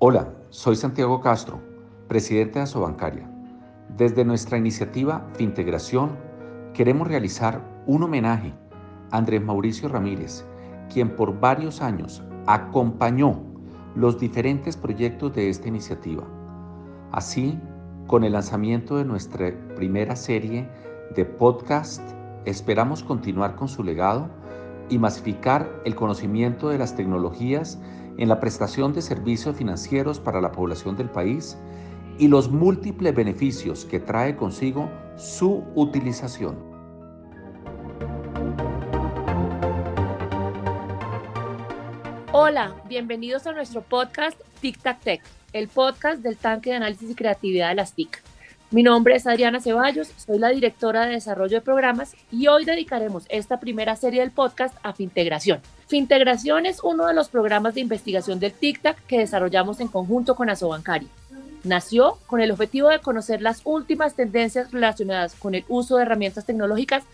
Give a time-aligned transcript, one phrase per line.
[0.00, 1.60] Hola, soy Santiago Castro,
[2.06, 3.28] presidente de Asobancaria.
[3.96, 6.10] Desde nuestra iniciativa Fintegración
[6.72, 8.54] queremos realizar un homenaje
[9.10, 10.44] a Andrés Mauricio Ramírez,
[10.88, 13.42] quien por varios años acompañó
[13.96, 16.22] los diferentes proyectos de esta iniciativa.
[17.10, 17.58] Así,
[18.06, 20.68] con el lanzamiento de nuestra primera serie
[21.16, 22.08] de podcast,
[22.44, 24.28] esperamos continuar con su legado
[24.90, 27.80] y masificar el conocimiento de las tecnologías
[28.18, 31.56] en la prestación de servicios financieros para la población del país
[32.18, 36.58] y los múltiples beneficios que trae consigo su utilización.
[42.32, 45.22] Hola, bienvenidos a nuestro podcast Tic Tac Tech,
[45.52, 48.27] el podcast del tanque de análisis y creatividad de las TIC.
[48.70, 53.24] Mi nombre es Adriana Ceballos, soy la directora de desarrollo de programas y hoy dedicaremos
[53.30, 55.62] esta primera serie del podcast a Fintegración.
[55.86, 60.50] Fintegración es uno de los programas de investigación del TICTAC que desarrollamos en conjunto con
[60.50, 61.08] Asobancari.
[61.64, 66.44] Nació con el objetivo de conocer las últimas tendencias relacionadas con el uso de herramientas
[66.44, 67.04] tecnológicas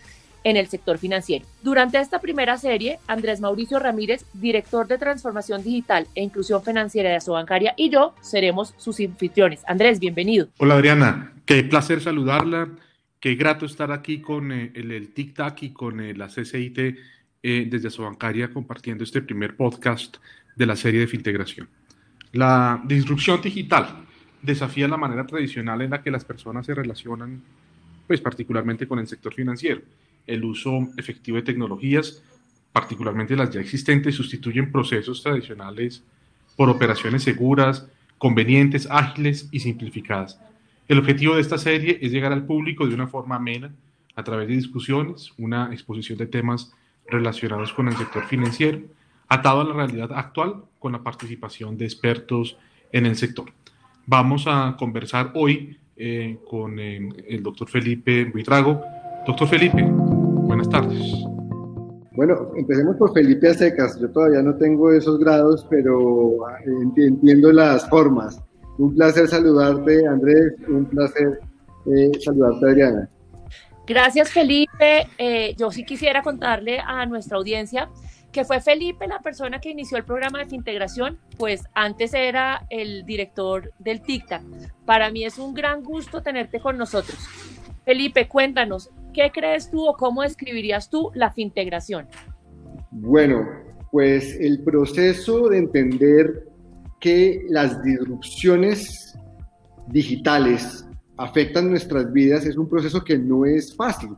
[0.45, 1.43] en el sector financiero.
[1.63, 7.15] Durante esta primera serie, Andrés Mauricio Ramírez, director de Transformación Digital e Inclusión Financiera de
[7.15, 9.63] Asobancaria, y yo seremos sus anfitriones.
[9.67, 10.47] Andrés, bienvenido.
[10.59, 12.69] Hola Adriana, qué placer saludarla,
[13.19, 17.67] qué grato estar aquí con eh, el, el TIC-TAC y con eh, la CCIT eh,
[17.67, 20.17] desde Asobancaria compartiendo este primer podcast
[20.55, 21.67] de la serie de Fintegración.
[22.33, 24.05] La disrupción digital
[24.43, 27.41] desafía la manera tradicional en la que las personas se relacionan,
[28.05, 29.81] pues particularmente con el sector financiero
[30.27, 32.23] el uso efectivo de tecnologías,
[32.71, 36.03] particularmente las ya existentes, sustituyen procesos tradicionales
[36.55, 37.87] por operaciones seguras,
[38.17, 40.39] convenientes, ágiles y simplificadas.
[40.87, 43.71] El objetivo de esta serie es llegar al público de una forma amena
[44.15, 46.73] a través de discusiones, una exposición de temas
[47.07, 48.81] relacionados con el sector financiero,
[49.27, 52.57] atado a la realidad actual con la participación de expertos
[52.91, 53.51] en el sector.
[54.05, 58.81] Vamos a conversar hoy eh, con eh, el doctor Felipe Buitrago.
[59.25, 59.83] Doctor Felipe,
[60.65, 61.25] Buenas tardes.
[62.13, 63.99] Bueno, empecemos por Felipe Acecas.
[63.99, 66.57] Yo todavía no tengo esos grados, pero ah,
[66.97, 68.41] entiendo las formas.
[68.77, 70.53] Un placer saludarte, Andrés.
[70.67, 71.39] Un placer
[71.85, 73.09] eh, saludarte, Adriana.
[73.85, 75.07] Gracias, Felipe.
[75.17, 77.89] Eh, yo sí quisiera contarle a nuestra audiencia
[78.31, 83.05] que fue Felipe la persona que inició el programa de integración, pues antes era el
[83.05, 84.41] director del TICTAC.
[84.85, 87.17] Para mí es un gran gusto tenerte con nosotros.
[87.85, 92.07] Felipe, cuéntanos, ¿qué crees tú o cómo describirías tú la fintegración?
[92.91, 93.47] Bueno,
[93.91, 96.47] pues el proceso de entender
[96.99, 99.17] que las disrupciones
[99.87, 100.85] digitales
[101.17, 104.09] afectan nuestras vidas es un proceso que no es fácil,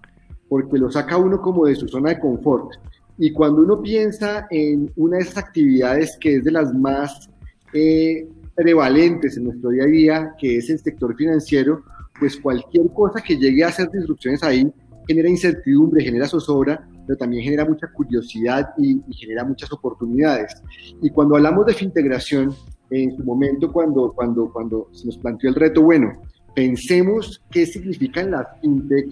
[0.49, 2.71] porque lo saca uno como de su zona de confort.
[3.19, 7.29] Y cuando uno piensa en una de esas actividades que es de las más
[7.73, 11.83] eh, prevalentes en nuestro día a día, que es el sector financiero,
[12.19, 14.71] pues cualquier cosa que llegue a hacer disrupciones ahí
[15.07, 20.61] genera incertidumbre, genera zozobra, pero también genera mucha curiosidad y, genera muchas oportunidades.
[21.01, 22.53] Y cuando hablamos de fintegración,
[22.89, 26.21] en su momento cuando, cuando, cuando se nos planteó el reto, bueno,
[26.55, 29.07] pensemos qué significan las fintech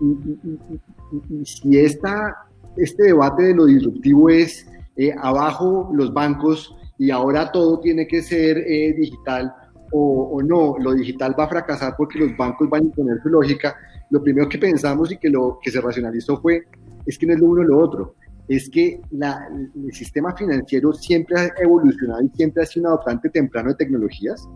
[0.00, 2.36] y, si esta,
[2.76, 8.22] este debate de lo disruptivo es eh, abajo los bancos y ahora todo tiene que
[8.22, 9.52] ser eh, digital
[9.92, 13.28] o, o, no, lo digital va a fracasar porque los bancos van a imponer su
[13.28, 13.76] lógica,
[14.10, 16.64] lo primero que pensamos y que, lo, que se racionalizó fue,
[17.06, 18.14] es que no es lo uno o lo otro,
[18.48, 23.30] es que la, el sistema financiero siempre ha evolucionado y siempre ha sido un adoptante
[23.30, 24.48] temprano de tecnologías.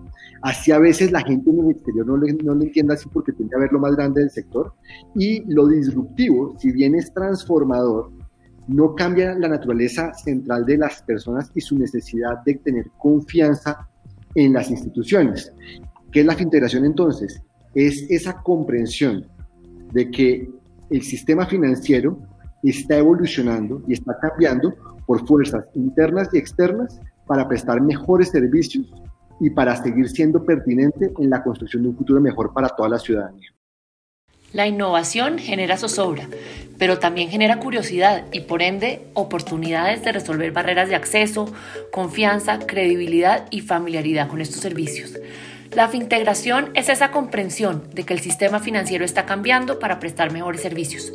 [0.42, 3.54] Así a veces la gente en el exterior no, no lo entiende así porque tiende
[3.54, 4.74] a ver lo más grande del sector.
[5.14, 8.10] Y lo disruptivo, si bien es transformador,
[8.66, 13.88] no cambia la naturaleza central de las personas y su necesidad de tener confianza
[14.34, 15.52] en las instituciones.
[16.10, 17.40] ¿Qué es la integración entonces?
[17.74, 19.24] Es esa comprensión
[19.94, 20.50] de que
[20.90, 22.18] el sistema financiero
[22.62, 24.74] está evolucionando y está cambiando
[25.06, 28.92] por fuerzas internas y externas para prestar mejores servicios
[29.40, 32.98] y para seguir siendo pertinente en la construcción de un futuro mejor para toda la
[32.98, 33.48] ciudadanía.
[34.52, 36.28] La innovación genera zozobra,
[36.78, 41.52] pero también genera curiosidad y por ende oportunidades de resolver barreras de acceso,
[41.92, 45.18] confianza, credibilidad y familiaridad con estos servicios.
[45.76, 50.60] La fintegración es esa comprensión de que el sistema financiero está cambiando para prestar mejores
[50.60, 51.12] servicios.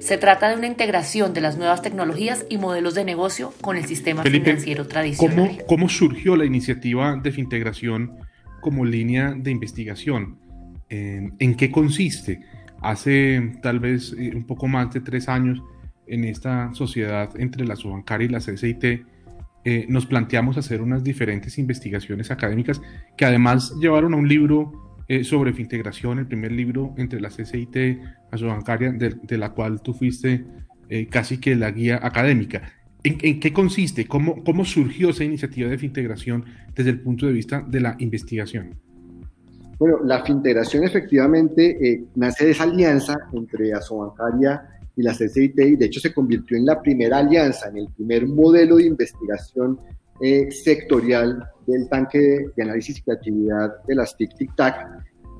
[0.00, 3.84] Se trata de una integración de las nuevas tecnologías y modelos de negocio con el
[3.84, 5.36] sistema financiero tradicional.
[5.36, 8.16] ¿cómo, ¿Cómo surgió la iniciativa de fintegración
[8.60, 10.38] como línea de investigación?
[10.88, 12.40] ¿En qué consiste?
[12.82, 15.62] Hace tal vez eh, un poco más de tres años
[16.06, 19.06] en esta sociedad entre la Subancaria y la CCIT
[19.64, 22.80] eh, nos planteamos hacer unas diferentes investigaciones académicas
[23.16, 28.00] que además llevaron a un libro eh, sobre fintegración, el primer libro entre la CCIT
[28.30, 30.46] Asobancaria, de, de la cual tú fuiste
[30.88, 32.62] eh, casi que la guía académica.
[33.02, 34.06] ¿En, qué consiste?
[34.06, 38.74] ¿Cómo, ¿Cómo surgió esa iniciativa de fintegración desde el punto de vista de la investigación?
[39.78, 45.86] Bueno, la fintegración efectivamente nace de esa alianza entre Asobancaria y la CCIT y de
[45.86, 49.78] hecho se convirtió en la primera alianza, en el primer modelo de investigación
[50.20, 52.18] eh, sectorial del tanque
[52.54, 54.86] de, análisis y creatividad de las TIC Tic Tac.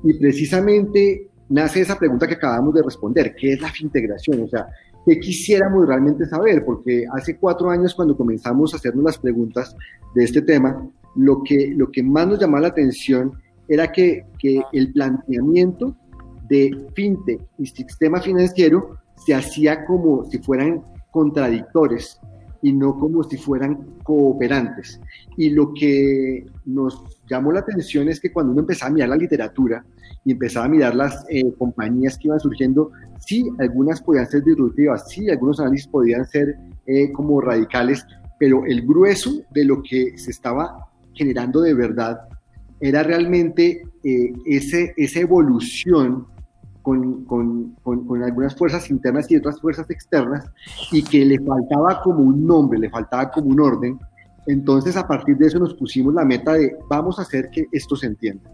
[0.03, 4.41] Y precisamente nace esa pregunta que acabamos de responder, ¿qué es la fintegración?
[4.41, 4.67] O sea,
[5.05, 6.65] ¿qué quisiéramos realmente saber?
[6.65, 9.75] Porque hace cuatro años cuando comenzamos a hacernos las preguntas
[10.15, 13.33] de este tema, lo que, lo que más nos llamaba la atención
[13.67, 15.95] era que, que el planteamiento
[16.49, 22.19] de fintech y sistema financiero se hacía como si fueran contradictores
[22.61, 24.99] y no como si fueran cooperantes.
[25.37, 29.15] Y lo que nos llamó la atención es que cuando uno empezaba a mirar la
[29.15, 29.83] literatura
[30.23, 32.91] y empezaba a mirar las eh, compañías que iban surgiendo,
[33.25, 38.05] sí, algunas podían ser disruptivas, sí, algunos análisis podían ser eh, como radicales,
[38.39, 42.19] pero el grueso de lo que se estaba generando de verdad
[42.79, 46.25] era realmente eh, ese, esa evolución
[46.81, 47.75] con,
[48.23, 50.45] algunas fuerzas internas y otras fuerzas externas
[50.91, 53.99] y que le faltaba como un nombre, le faltaba como un orden.
[54.47, 57.95] Entonces a partir de eso nos pusimos la meta de vamos a hacer que esto
[57.95, 58.49] se entienda.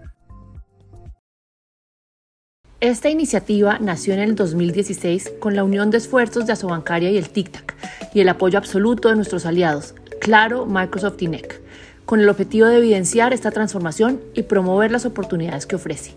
[2.80, 7.30] Esta iniciativa nació en el 2016 con la unión de esfuerzos de Asobancaria y el
[7.30, 7.76] TICTAC
[8.14, 11.62] y el apoyo absoluto de nuestros aliados, Claro, Microsoft y NEC,
[12.06, 16.12] con el objetivo de evidenciar esta transformación y promover las oportunidades que ofrece.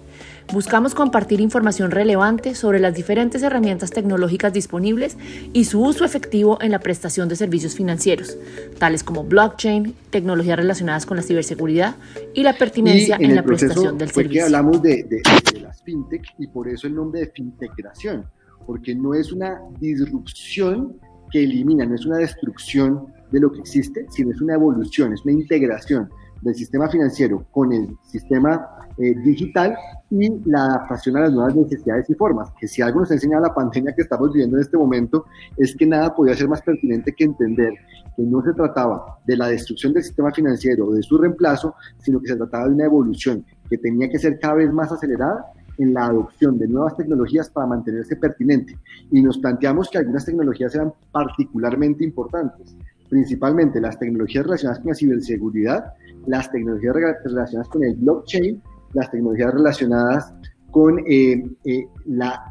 [0.52, 5.16] Buscamos compartir información relevante sobre las diferentes herramientas tecnológicas disponibles
[5.52, 8.36] y su uso efectivo en la prestación de servicios financieros,
[8.78, 11.94] tales como blockchain, tecnologías relacionadas con la ciberseguridad
[12.34, 14.40] y la pertinencia en, la prestación del fue servicio.
[14.40, 18.24] Que hablamos de, de, las fintech y por eso el nombre de fintegración,
[18.66, 20.96] porque no es una disrupción
[21.30, 25.22] que elimina, no es una destrucción de lo que existe, sino es una evolución, es
[25.24, 26.10] una integración
[26.42, 29.74] del sistema financiero con el sistema eh, digital
[30.10, 32.50] y la adaptación a las nuevas necesidades y formas.
[32.60, 35.24] Que si algo nos enseña la pandemia que estamos viviendo en este momento
[35.56, 37.72] es que nada podía ser más pertinente que entender
[38.14, 42.20] que no se trataba de la destrucción del sistema financiero o de su reemplazo, sino
[42.20, 45.46] que se trataba de una evolución que tenía que ser cada vez más acelerada
[45.78, 48.76] en la adopción de nuevas tecnologías para mantenerse pertinente.
[49.10, 52.76] Y nos planteamos que algunas tecnologías eran particularmente importantes,
[53.08, 55.84] principalmente las tecnologías relacionadas con la ciberseguridad,
[56.26, 56.94] las tecnologías
[57.24, 60.32] relacionadas con el blockchain, las tecnologías relacionadas
[60.70, 62.42] con eh, eh, la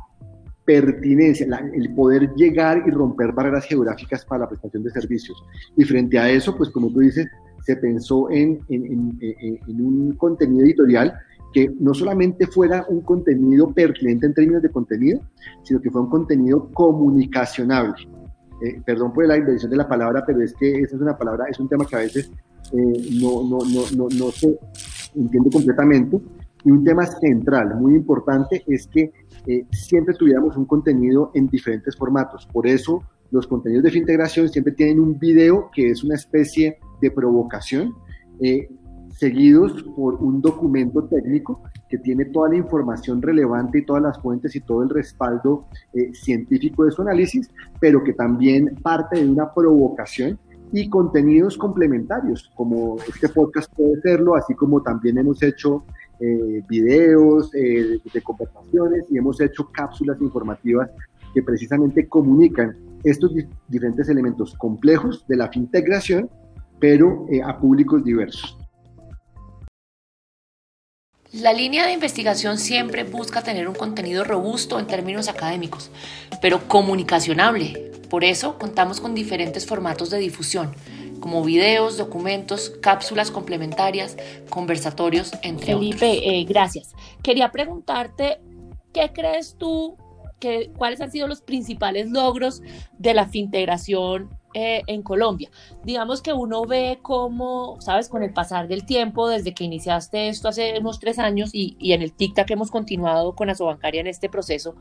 [0.66, 5.42] pertinencia, el poder llegar y romper barreras geográficas para la prestación de servicios.
[5.76, 7.28] Y frente a eso, pues como tú dices,
[7.64, 11.14] se pensó en, en, en, un contenido editorial
[11.54, 15.22] que no solamente fuera un contenido pertinente en términos de contenido,
[15.64, 18.08] sino que fuera un contenido comunicacionable.
[18.62, 21.46] Eh, perdón por la invención de la palabra, pero es que esa es una palabra,
[21.50, 22.30] es un tema que a veces
[22.72, 23.60] eh, no, no,
[23.96, 24.60] no, no, se
[25.16, 26.20] entiende completamente.
[26.64, 29.12] Y un tema central, muy importante, es que
[29.48, 32.48] eh, siempre tuviéramos un contenido en diferentes formatos.
[32.52, 33.02] Por eso
[33.32, 37.94] los contenidos de integración siempre tienen un video que es una especie de provocación,
[38.42, 38.68] eh,
[39.12, 44.56] seguidos por un documento técnico que tiene toda la información relevante y todas las fuentes
[44.56, 45.68] y todo el respaldo
[46.14, 47.50] científico de su análisis,
[47.80, 50.40] pero que también parte de una provocación
[50.72, 55.84] y contenidos complementarios, como este podcast puede serlo, así como también hemos hecho
[56.20, 60.90] eh, videos eh, de conversaciones y hemos hecho cápsulas informativas
[61.34, 63.32] que precisamente comunican estos
[63.68, 66.30] diferentes elementos complejos de la fintegración,
[66.80, 68.58] pero eh, a públicos diversos.
[71.32, 75.92] La línea de investigación siempre busca tener un contenido robusto en términos académicos,
[76.42, 80.76] pero comunicacionable, por eso contamos con diferentes formatos de difusión,
[81.20, 84.18] como videos, documentos, cápsulas complementarias,
[84.50, 85.96] conversatorios, entre otros.
[86.00, 86.94] Felipe, eh, gracias.
[87.22, 88.40] Quería preguntarte,
[88.94, 89.98] ¿qué crees tú
[90.40, 92.62] que, cuáles han sido los principales logros
[92.98, 95.52] de la fintegración eh, en Colombia.
[95.84, 100.48] Digamos que uno ve cómo, sabes, con el pasar del tiempo, desde que iniciaste esto
[100.48, 104.28] hace unos tres años y, y en el TICTAC hemos continuado con Asobancaria en este
[104.28, 104.74] proceso,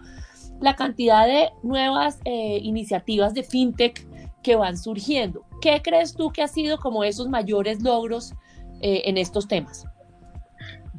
[0.60, 4.06] la cantidad de nuevas eh, iniciativas de fintech
[4.42, 5.44] que van surgiendo.
[5.60, 8.34] ¿Qué crees tú que ha sido como esos mayores logros
[8.80, 9.84] eh, en estos temas?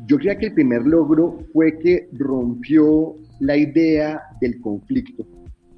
[0.05, 5.25] Yo creo que el primer logro fue que rompió la idea del conflicto.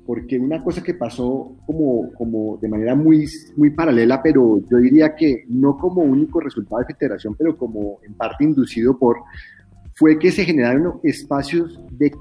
[0.05, 5.15] porque una cosa que pasó como, como de manera muy, muy paralela, pero yo diría
[5.15, 9.17] que no como único resultado de federación, pero como en parte inducido por,
[9.93, 12.11] fue que se generaron espacios de,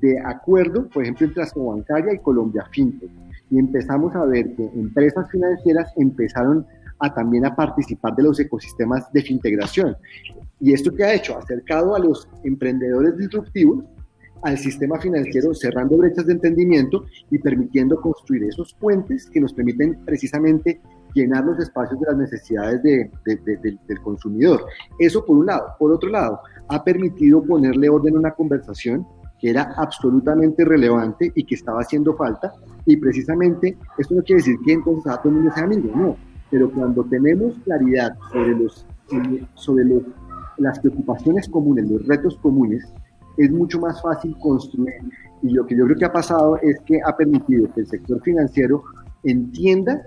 [0.00, 3.10] de acuerdo, por ejemplo, entre Bancaria y Colombia Fintech.
[3.50, 6.66] Y empezamos a ver que empresas financieras empezaron
[6.98, 9.96] a también a participar de los ecosistemas de fintegración.
[10.60, 11.36] ¿Y esto qué ha hecho?
[11.36, 13.84] Acercado a los emprendedores disruptivos
[14.42, 19.96] al sistema financiero, cerrando brechas de entendimiento y permitiendo construir esos puentes que nos permiten
[20.04, 20.80] precisamente
[21.14, 24.64] llenar los espacios de las necesidades del consumidor.
[24.98, 25.74] Eso por un lado.
[25.78, 29.06] Por otro lado, ha permitido ponerle orden a una conversación
[29.46, 32.52] que era absolutamente relevante y que estaba haciendo falta.
[32.84, 36.16] Y precisamente esto no quiere decir que entonces a todo el mundo sea amigo, no.
[36.50, 38.84] Pero cuando tenemos claridad sobre, los,
[39.54, 40.02] sobre los,
[40.58, 42.92] las preocupaciones comunes, los retos comunes,
[43.36, 44.94] es mucho más fácil construir.
[45.42, 48.20] Y lo que yo creo que ha pasado es que ha permitido que el sector
[48.22, 48.82] financiero
[49.22, 50.02] entienda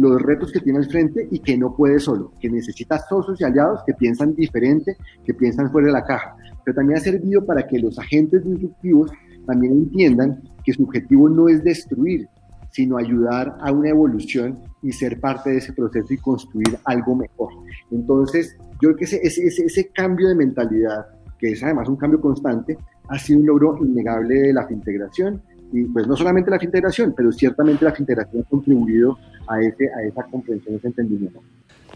[0.00, 3.44] los retos que tiene al frente y que no puede solo, que necesita socios y
[3.44, 6.36] aliados que piensan diferente, que piensan fuera de la caja.
[6.64, 9.10] Pero también ha servido para que los agentes disruptivos
[9.46, 12.28] también entiendan que su objetivo no es destruir,
[12.70, 17.52] sino ayudar a una evolución y ser parte de ese proceso y construir algo mejor.
[17.90, 21.06] Entonces, yo creo que ese, ese, ese cambio de mentalidad
[21.38, 22.76] que es además un cambio constante,
[23.08, 25.40] ha sido un logro innegable de la fintegración.
[25.72, 30.02] Y pues no solamente la fintegración, pero ciertamente la fintegración ha contribuido a, ese, a
[30.02, 31.42] esa comprensión, ese entendimiento.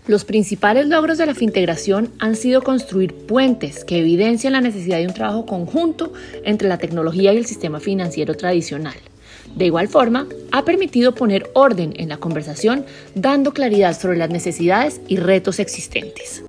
[0.09, 5.07] Los principales logros de la fintegración han sido construir puentes que evidencian la necesidad de
[5.07, 6.12] un trabajo conjunto
[6.45, 8.97] entre la tecnología y el sistema financiero tradicional.
[9.55, 15.00] De igual forma, ha permitido poner orden en la conversación, dando claridad sobre las necesidades
[15.09, 16.45] y retos existentes.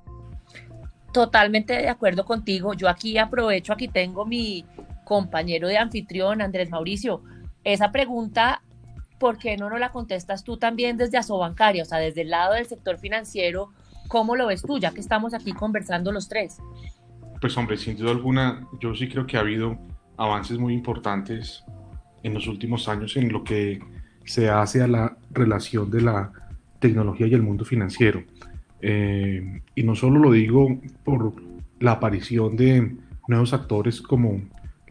[1.12, 2.74] Totalmente de acuerdo contigo.
[2.74, 4.64] Yo aquí aprovecho, aquí tengo mi
[5.04, 7.22] compañero de anfitrión, Andrés Mauricio.
[7.62, 8.62] Esa pregunta,
[9.18, 11.82] ¿por qué no nos la contestas tú también desde Asobancaria?
[11.82, 13.70] O sea, desde el lado del sector financiero,
[14.08, 16.58] ¿cómo lo ves tú, ya que estamos aquí conversando los tres?
[17.40, 19.78] Pues hombre, sin duda alguna, yo sí creo que ha habido
[20.16, 21.64] avances muy importantes
[22.22, 23.80] en los últimos años en lo que
[24.24, 26.32] se hace a la relación de la
[26.78, 28.22] tecnología y el mundo financiero.
[28.80, 31.32] Eh, y no solo lo digo por
[31.80, 32.96] la aparición de
[33.28, 34.42] nuevos actores como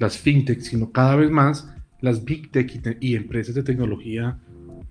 [0.03, 1.69] las fintech, sino cada vez más
[2.01, 2.69] las big tech
[3.00, 4.38] y, empresas de tecnología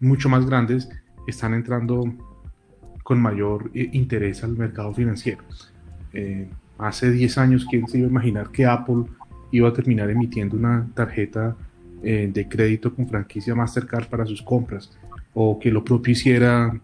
[0.01, 0.89] mucho más grandes
[1.27, 2.03] están entrando
[3.05, 5.43] con mayor eh, interés al mercado financiero.
[6.15, 9.05] Eh, hace 10 años, ¿quién se iba a imaginar que Apple
[9.51, 11.57] iba a terminar emitiendo una tarjeta
[12.03, 14.91] de crédito con franquicia Mastercard para sus compras?
[15.35, 16.75] O que lo propio hiciera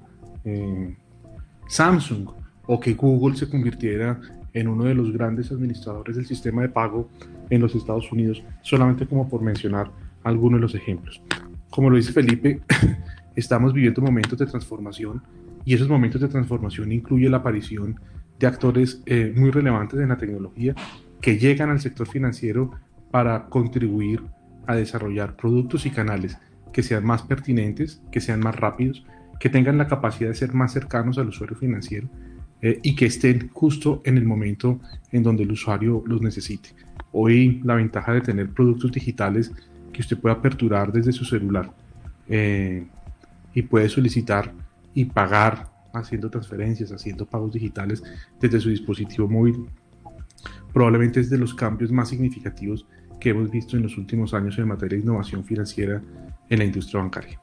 [1.66, 2.28] Samsung
[2.66, 4.20] o que Google se convirtiera
[4.52, 7.08] en uno de los grandes administradores del sistema de pago
[7.50, 9.90] en los Estados Unidos, solamente como por mencionar
[10.24, 11.22] algunos de los ejemplos.
[11.70, 12.60] Como lo dice Felipe,
[13.36, 15.22] estamos viviendo momentos de transformación
[15.64, 18.00] y esos momentos de transformación incluyen la aparición
[18.38, 20.74] de actores eh, muy relevantes en la tecnología
[21.20, 22.70] que llegan al sector financiero
[23.10, 24.22] para contribuir
[24.66, 26.38] a desarrollar productos y canales
[26.72, 29.04] que sean más pertinentes, que sean más rápidos
[29.38, 32.08] que tengan la capacidad de ser más cercanos al usuario financiero
[32.60, 34.80] eh, y que estén justo en el momento
[35.12, 36.70] en donde el usuario los necesite.
[37.12, 39.52] Hoy la ventaja de tener productos digitales
[39.92, 41.72] que usted puede aperturar desde su celular
[42.28, 42.84] eh,
[43.54, 44.52] y puede solicitar
[44.92, 48.02] y pagar haciendo transferencias, haciendo pagos digitales
[48.40, 49.66] desde su dispositivo móvil,
[50.72, 52.86] probablemente es de los cambios más significativos
[53.20, 56.02] que hemos visto en los últimos años en materia de innovación financiera
[56.48, 57.40] en la industria bancaria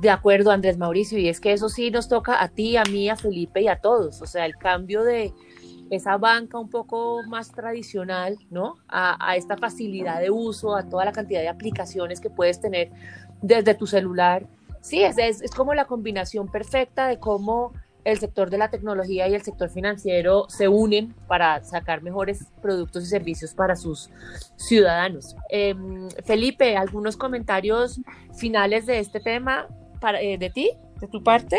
[0.00, 3.08] de acuerdo, Andrés Mauricio, y es que eso sí nos toca a ti, a mí,
[3.10, 4.22] a Felipe y a todos.
[4.22, 5.32] O sea, el cambio de
[5.90, 8.76] esa banca un poco más tradicional, ¿no?
[8.88, 12.90] A, esta facilidad de uso, a toda la cantidad de aplicaciones que puedes tener
[13.42, 14.46] desde tu celular.
[14.80, 17.72] Sí, es, es, como la combinación perfecta de cómo
[18.04, 23.04] el sector de la tecnología y el sector financiero se unen para sacar mejores productos
[23.04, 24.10] y servicios para sus
[24.56, 25.36] ciudadanos.
[25.50, 28.00] Em, Felipe, ¿algunos comentarios
[28.34, 29.68] finales de este tema
[30.20, 31.56] eh, de ti, de tu parte?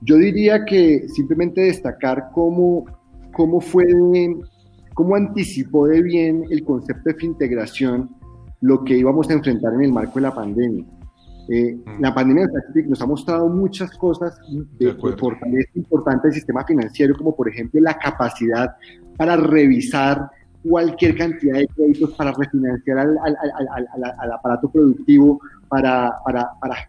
[0.00, 2.84] Yo diría que simplemente destacar cómo,
[3.32, 3.84] cómo fue,
[4.94, 8.10] cómo anticipó de bien el concepto de integración
[8.60, 10.84] lo que íbamos a enfrentar en el marco de la pandemia.
[11.48, 12.00] Eh, mm.
[12.00, 12.48] la pandemia
[12.86, 14.36] nos ha mostrado muchas cosas
[14.78, 18.74] de, fortaleza importante del sistema financiero, como por ejemplo la capacidad
[19.16, 20.28] para revisar
[20.68, 26.12] cualquier cantidad de créditos, para refinanciar al, aparato productivo, para,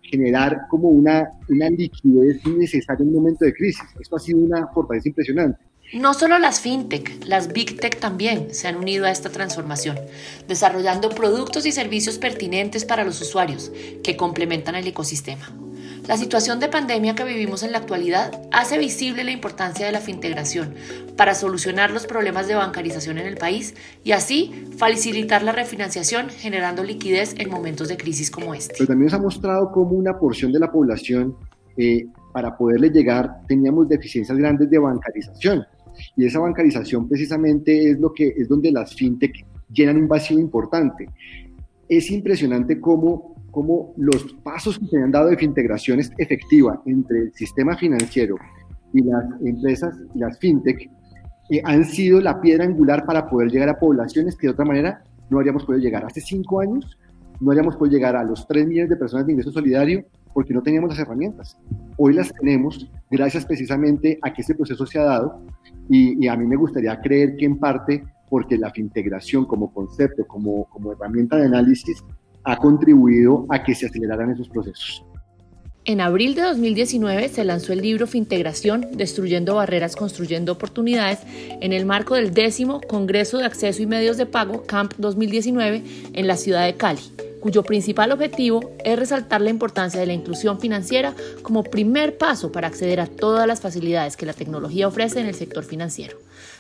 [0.04, 3.84] generar como una, una liquidez necesaria en un momento de crisis.
[4.00, 5.60] Esto ha sido una fortaleza impresionante.
[5.94, 9.98] No solo las fintech, las big tech también se han unido a esta transformación,
[10.48, 13.72] desarrollando productos y servicios pertinentes para los usuarios
[14.04, 15.50] que complementan el ecosistema.
[16.08, 20.00] La situación de pandemia que vivimos en la actualidad hace visible la importancia de la
[20.00, 20.74] fintegración
[21.18, 26.82] para solucionar los problemas de bancarización en el país y así facilitar la refinanciación generando
[26.82, 28.76] liquidez en momentos de crisis como este.
[28.78, 31.36] Pero también se ha mostrado como una porción de la población
[31.76, 35.66] eh, para poderle llegar teníamos deficiencias grandes de bancarización
[36.16, 41.10] y esa bancarización precisamente es lo que es donde las fintech llenan un vacío importante.
[41.90, 47.34] Es impresionante cómo, cómo los pasos que se han dado de integración efectiva entre el
[47.34, 48.36] sistema financiero
[48.94, 50.90] y las empresas y las fintech
[51.50, 55.04] eh, han sido la piedra angular para poder llegar a poblaciones que de otra manera
[55.30, 56.06] no habríamos podido llegar.
[56.06, 56.98] Hace cinco años
[57.40, 60.62] no habríamos podido llegar a los 3 millones de personas de ingreso solidario porque no
[60.62, 61.58] teníamos las herramientas.
[61.98, 65.42] Hoy las tenemos gracias precisamente a que este proceso se ha dado
[65.90, 70.66] y, a mí me gustaría creer que en parte porque la fintegración como concepto, como,
[70.66, 72.04] como herramienta de análisis,
[72.44, 75.04] ha contribuido a que se aceleraran esos procesos.
[75.86, 81.20] En abril de 2019 se lanzó el libro Fintegración, Destruyendo Barreras, Construyendo Oportunidades,
[81.62, 86.28] en el marco del décimo Congreso de Acceso y Medios de Pago, CAMP 2019, en
[86.28, 87.02] la ciudad de Cali
[87.40, 92.68] cuyo principal objetivo es resaltar la importancia de la inclusión financiera como primer paso para
[92.68, 96.18] acceder a todas las facilidades que la tecnología ofrece en el sector financiero.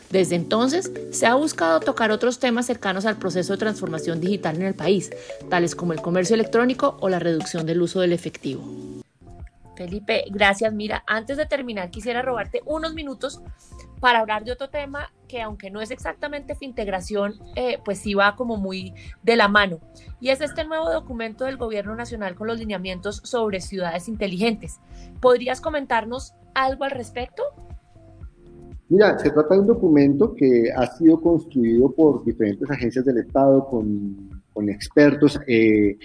[0.09, 4.63] Desde entonces, se ha buscado tocar otros temas cercanos al proceso de transformación digital en
[4.63, 5.11] el país,
[5.49, 8.63] tales como el comercio electrónico o la reducción del uso del efectivo.
[9.75, 10.73] Felipe, gracias.
[10.73, 13.41] Mira, antes de terminar, quisiera robarte unos minutos
[13.99, 18.35] para hablar de otro tema que aunque no es exactamente fintegración, eh, pues sí va
[18.35, 19.79] como muy de la mano.
[20.19, 24.79] Y es este nuevo documento del Gobierno Nacional con los lineamientos sobre ciudades inteligentes.
[25.21, 27.43] ¿Podrías comentarnos algo al respecto?
[28.89, 33.65] Mira, se trata de un documento que ha sido construido por diferentes agencias del Estado
[33.67, 35.39] con, con expertos.
[35.47, 35.97] Eh,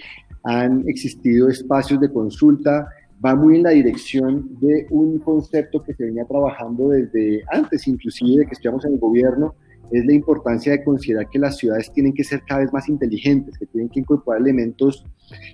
[0.43, 2.87] han existido espacios de consulta
[3.23, 8.39] va muy en la dirección de un concepto que se venía trabajando desde antes, inclusive
[8.39, 9.55] de que estuviéramos en el gobierno,
[9.91, 13.57] es la importancia de considerar que las ciudades tienen que ser cada vez más inteligentes,
[13.57, 15.05] que tienen que incorporar elementos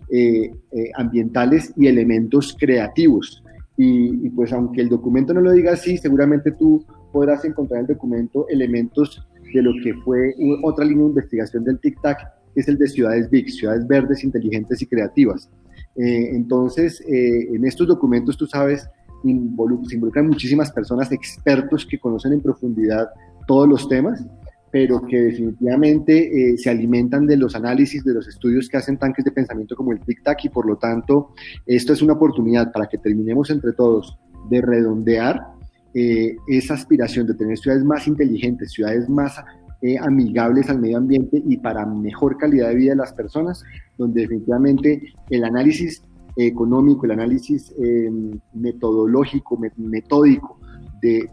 [0.10, 3.44] eh, eh, ambientales y elementos creativos.
[3.76, 7.96] Y, pues aunque el documento no lo diga así, seguramente tú podrás encontrar en el
[7.96, 12.18] documento elementos de lo que fue otra línea de investigación del TIC-TAC,
[12.54, 15.50] que es el de ciudades big, ciudades verdes, inteligentes y creativas.
[15.96, 18.88] Eh, entonces, eh, en estos documentos, tú sabes,
[19.24, 23.10] se involucran muchísimas personas, expertos que conocen en profundidad
[23.48, 24.26] todos los temas,
[24.72, 29.26] pero que definitivamente eh, se alimentan de los análisis, de los estudios que hacen tanques
[29.26, 31.34] de pensamiento como el TIC-TAC y por lo tanto
[31.66, 34.18] esto es una oportunidad para que terminemos entre todos
[34.50, 35.59] de redondear
[35.94, 39.42] esa aspiración de tener ciudades más inteligentes, ciudades más
[39.82, 43.64] eh, amigables al medio ambiente y para mejor calidad de vida de las personas,
[43.98, 46.04] donde definitivamente el análisis
[46.36, 50.60] económico, el análisis em, metodológico, metódico
[51.02, 51.30] de,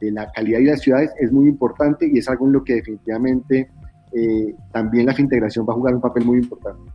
[0.00, 3.68] la calidad de las ciudades es muy importante y es algo en lo que definitivamente
[4.12, 6.92] eh, también la integración va a jugar un papel muy importante.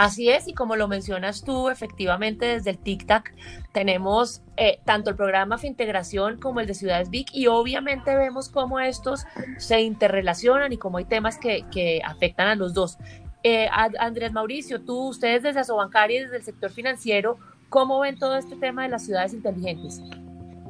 [0.00, 3.34] Así es, y como lo mencionas tú, efectivamente desde el TIC-TAC
[3.72, 8.80] tenemos eh, tanto el programa Fintegración como el de Ciudades Big y obviamente vemos cómo
[8.80, 9.26] estos
[9.58, 12.96] se interrelacionan y cómo hay temas que, afectan a los dos.
[13.42, 17.36] Eh, Andrés Mauricio, tú, ustedes desde Asobancaria y desde el sector financiero,
[17.68, 20.00] ¿cómo ven todo este tema de las ciudades inteligentes?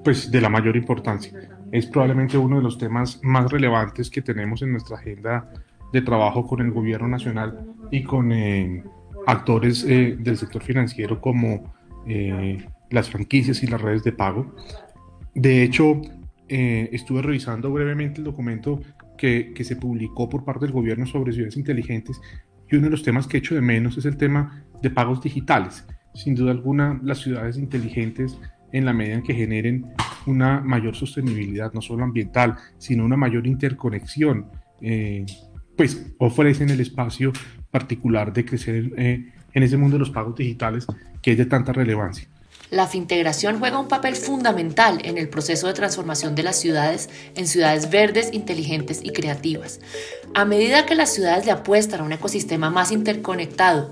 [0.02, 1.38] Pues de la mayor importancia.
[1.70, 5.52] Es probablemente uno de los temas más relevantes que tenemos en nuestra agenda
[5.92, 8.32] de trabajo con el gobierno nacional y con...
[8.32, 8.82] Eh,
[9.26, 11.74] actores eh, del sector financiero como
[12.06, 14.54] eh, las franquicias y las redes de pago.
[15.34, 16.00] De hecho,
[16.48, 18.80] eh, estuve revisando brevemente el documento
[19.16, 22.20] que, que, se publicó por parte del gobierno sobre ciudades inteligentes
[22.70, 25.86] y uno de los temas que echo de menos es el tema de pagos digitales.
[26.14, 28.38] Sin duda alguna, las ciudades inteligentes,
[28.72, 29.86] en la medida en que generen
[30.26, 34.46] una mayor sostenibilidad, no solo ambiental, sino una mayor interconexión,
[35.76, 37.32] pues ofrecen el espacio
[37.70, 40.86] particular de crecer eh, en ese mundo de los pagos digitales
[41.22, 42.28] que es de tanta relevancia.
[42.70, 47.48] La fintegración juega un papel fundamental en el proceso de transformación de las ciudades en
[47.48, 49.80] ciudades verdes, inteligentes y creativas.
[50.34, 53.90] A medida que las ciudades le apuestan a un ecosistema más interconectado,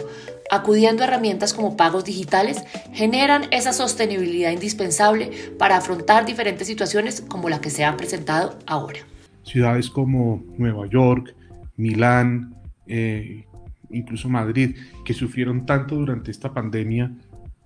[0.48, 2.62] acudiendo a herramientas como pagos digitales,
[2.92, 9.00] generan esa sostenibilidad indispensable para afrontar diferentes situaciones como la que se ha presentado ahora.
[9.42, 11.34] Ciudades como Nueva York,
[11.76, 12.54] Milán,
[12.86, 13.44] eh,
[13.90, 17.12] incluso Madrid, que sufrieron tanto durante esta pandemia,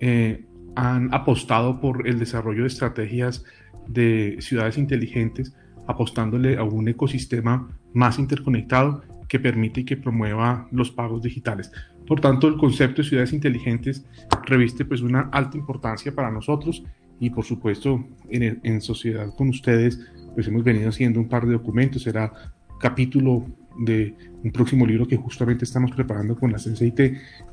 [0.01, 3.45] eh, han apostado por el desarrollo de estrategias
[3.87, 5.55] de ciudades inteligentes,
[5.87, 11.73] apostándole a un ecosistema más interconectado que permite y que promueva los pagos digitales.
[12.07, 14.05] Por tanto, el concepto de ciudades inteligentes
[14.45, 16.85] reviste pues una alta importancia para nosotros
[17.21, 20.01] y por supuesto en, en sociedad con ustedes
[20.35, 22.33] pues hemos venido haciendo un par de documentos, será
[22.81, 23.47] capítulo
[23.79, 26.99] de un próximo libro que justamente estamos preparando con la CCIT,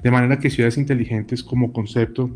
[0.03, 2.29] de manera que ciudades inteligentes como concepto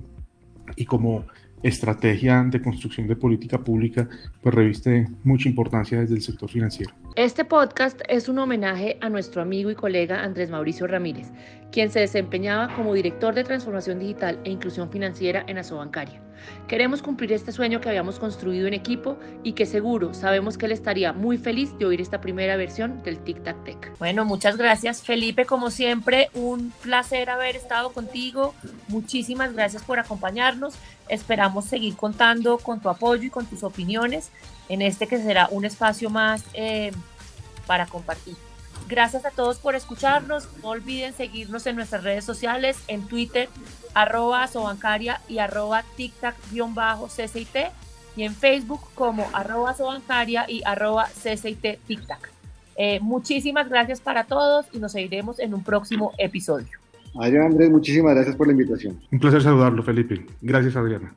[0.76, 1.26] y como
[1.64, 4.08] estrategia de construcción de política pública,
[4.42, 6.94] pues reviste mucha importancia desde el sector financiero.
[7.16, 11.32] Este podcast es un homenaje a nuestro amigo y colega Andrés Mauricio Ramírez,
[11.72, 16.22] quien se desempeñaba como director de transformación digital e inclusión financiera en Asobancaria.
[16.68, 20.72] Queremos cumplir este sueño que habíamos construido en equipo y que seguro sabemos que él
[20.72, 23.98] estaría muy feliz de oír esta primera versión del Tic Tac Tech.
[24.00, 28.54] Bueno, muchas gracias Felipe, como siempre, un placer haber estado contigo.
[28.88, 30.76] Muchísimas gracias por acompañarnos.
[31.10, 34.32] Esperamos seguir contando con tu apoyo y con tus opiniones
[34.70, 36.92] en este que será un espacio más eh,
[37.68, 38.36] para compartir.
[38.88, 40.48] Gracias a todos por escucharnos.
[40.62, 43.50] No olviden seguirnos en nuestras redes sociales, en Twitter,
[43.94, 47.72] arroba sobancaria y arroba tictac-ccit
[48.16, 52.32] y en Facebook como arroba sobancaria y arroba ccit tictac.
[52.76, 56.80] Eh, muchísimas gracias para todos y nos seguiremos en un próximo episodio.
[57.16, 59.00] Adrián Andrés, muchísimas gracias por la invitación.
[59.12, 60.26] Un placer saludarlo, Felipe.
[60.42, 61.14] Gracias, Adriana.